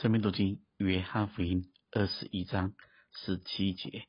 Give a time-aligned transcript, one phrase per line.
[0.00, 2.72] 生命读经，约翰福音二十一章
[3.10, 4.06] 十七节，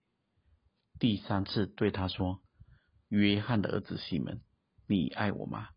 [0.99, 2.43] 第三次对他说
[3.09, 4.39] ：“约翰的儿子西门，
[4.85, 5.69] 你爱我吗？”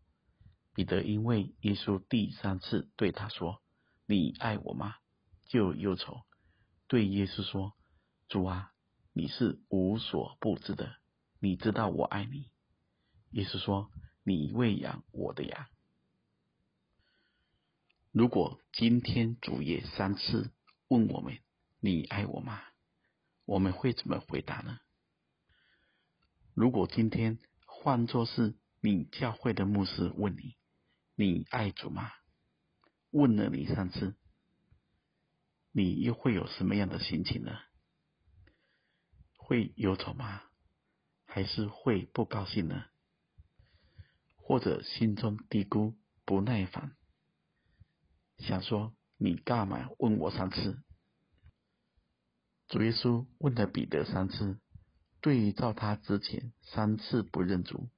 [0.75, 3.63] 彼得因为耶稣第三次对他说
[4.05, 4.93] ：“你爱我吗？”
[5.49, 6.21] 就忧愁，
[6.87, 7.73] 对耶稣说
[8.29, 8.71] ：“主啊，
[9.13, 10.95] 你是无所不知的，
[11.39, 12.51] 你知道我爱你。”
[13.33, 13.89] 耶稣说
[14.23, 15.65] ：“你喂养我的羊。”
[18.13, 20.51] 如果今天主也三次
[20.87, 21.39] 问我们
[21.81, 22.61] ：“你爱我吗？”
[23.45, 24.79] 我们会怎么回答呢？
[26.53, 30.55] 如果今天换作是你教会的牧师问你
[31.17, 32.11] ：“你爱主吗？”
[33.09, 34.15] 问了你三次，
[35.71, 37.57] 你又会有什么样的心情呢？
[39.35, 40.43] 会忧愁吗？
[41.25, 42.85] 还是会不高兴呢？
[44.35, 46.95] 或者心中嘀咕不耐烦？
[48.37, 50.81] 想说你干嘛问我三次？
[52.67, 54.59] 主耶稣问了彼得三次，
[55.21, 57.89] 对照他之前三次不认主，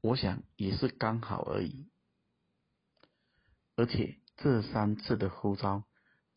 [0.00, 1.88] 我想也是刚好而已。
[3.76, 5.84] 而且这三次的呼召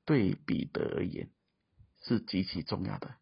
[0.05, 1.31] 对彼得而言
[2.01, 3.15] 是极其重要的。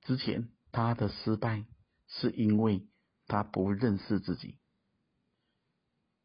[0.00, 1.66] 之前他的失败
[2.08, 2.88] 是因为
[3.26, 4.58] 他不认识自己。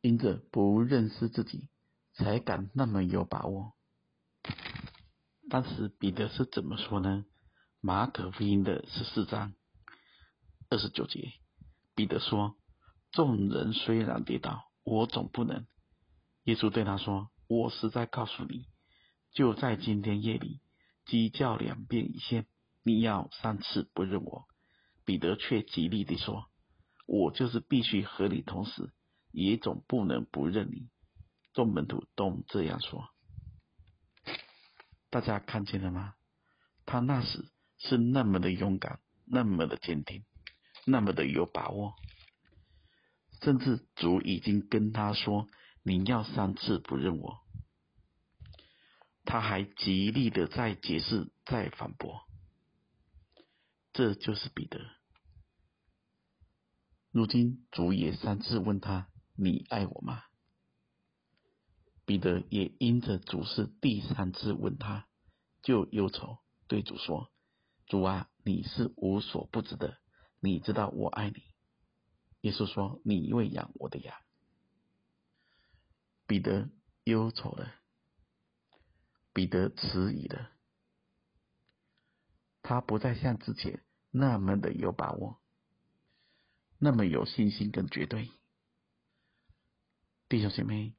[0.01, 1.69] 因着不认识自己，
[2.13, 3.73] 才敢那么有把握。
[5.49, 7.25] 当时彼得是怎么说呢？
[7.79, 9.53] 马可福音的十四章
[10.69, 11.33] 二十九节，
[11.95, 12.57] 彼得说
[13.11, 15.65] ：“众人虽然跌倒，我总不能。”
[16.43, 18.65] 耶稣对他说：“我实在告诉你，
[19.31, 20.59] 就在今天夜里，
[21.05, 22.45] 鸡叫两遍以前，
[22.83, 24.47] 你要三次不认我。”
[25.05, 26.47] 彼得却极力地说
[27.07, 28.91] ：“我就是必须和你同死。”
[29.39, 30.89] 也总不能不认你。
[31.53, 33.07] 众门徒都这样说。
[35.11, 36.15] 大家看见了吗？
[36.87, 40.25] 他那时是那么的勇敢，那么的坚定，
[40.87, 41.93] 那么的有把握。
[43.43, 45.47] 甚至主已经跟他说
[45.85, 47.37] ：“你要三次不认我。”
[49.23, 52.23] 他还极力的在解释，在反驳。
[53.93, 54.79] 这就是彼得。
[57.11, 59.09] 如今主也三次问他。
[59.37, 60.23] 你爱我吗？
[62.05, 65.07] 彼得也因着主是第三次问他，
[65.61, 67.31] 就忧愁，对主说
[67.85, 69.99] ：“主啊，你是无所不知的，
[70.39, 71.43] 你知道我爱你。”
[72.41, 74.15] 耶稣说：“你喂养我的羊。”
[76.25, 76.69] 彼得
[77.03, 77.73] 忧愁了，
[79.33, 80.49] 彼得迟疑了，
[82.61, 85.41] 他不再像之前那么的有把握，
[86.79, 88.31] 那么有信心跟绝对。
[90.29, 90.93] 弟兄姐妹，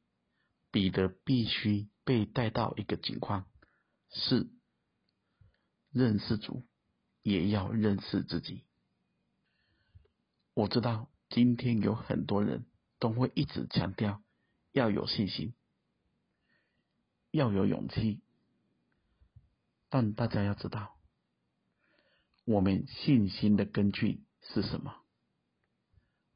[0.70, 3.46] 彼得必须被带到一个情况，
[4.10, 4.48] 是
[5.90, 6.66] 认识主，
[7.22, 8.64] 也要认识自己。
[10.54, 12.64] 我知道今天有很多人
[12.98, 14.22] 都会一直强调
[14.72, 15.54] 要有信心，
[17.30, 18.22] 要有勇气，
[19.90, 20.98] 但大家要知道，
[22.46, 25.02] 我们信心的根据是什么？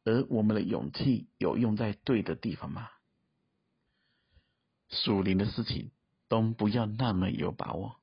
[0.04, 2.88] 而我们的勇气有用在对的地方吗？
[4.88, 5.90] 属灵的事情
[6.28, 8.00] 都不要那么有把握。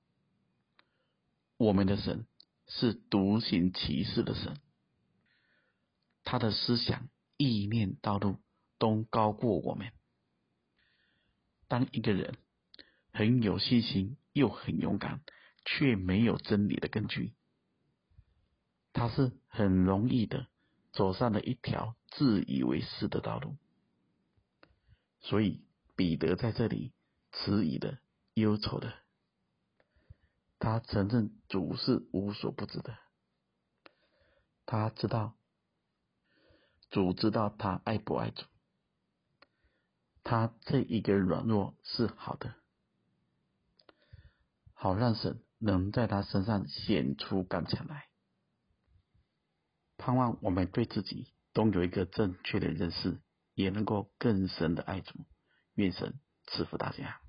[1.58, 2.26] 我们的神
[2.68, 4.58] 是独行其事的神，
[6.24, 8.38] 他的思想、意念、道路
[8.78, 9.92] 都高过我们。
[11.68, 12.38] 当一个人
[13.12, 15.22] 很有信心又很勇敢，
[15.66, 17.34] 却没有真理的根据，
[18.94, 20.48] 他是很容易的。
[20.92, 23.56] 走上了一条自以为是的道路，
[25.22, 25.64] 所以
[25.96, 26.92] 彼得在这里
[27.32, 28.00] 迟疑的、
[28.34, 28.94] 忧愁的，
[30.58, 32.98] 他承认主是无所不知的，
[34.66, 35.36] 他知道
[36.90, 38.46] 主知道他爱不爱主，
[40.24, 42.56] 他这一个软弱是好的，
[44.74, 48.09] 好让神能在他身上显出刚强来。
[50.10, 53.22] 盼望我们对自己都有一个正确的认识，
[53.54, 55.14] 也能够更深的爱主。
[55.76, 57.22] 愿神赐福大家。